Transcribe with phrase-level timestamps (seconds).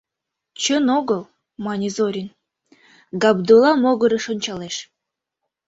[0.61, 1.21] —Чын огыл,—
[1.65, 2.29] мане Зорин,
[3.21, 4.75] Габдулла могырыш ончалеш.